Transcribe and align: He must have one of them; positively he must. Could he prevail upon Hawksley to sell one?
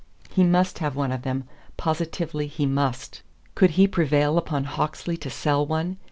He 0.31 0.43
must 0.43 0.79
have 0.79 0.95
one 0.95 1.11
of 1.11 1.21
them; 1.21 1.43
positively 1.77 2.47
he 2.47 2.65
must. 2.65 3.21
Could 3.53 3.71
he 3.77 3.85
prevail 3.87 4.35
upon 4.39 4.63
Hawksley 4.63 5.15
to 5.17 5.29
sell 5.29 5.63
one? 5.63 5.97